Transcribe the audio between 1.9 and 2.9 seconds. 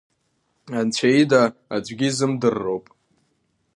изымдырроуп.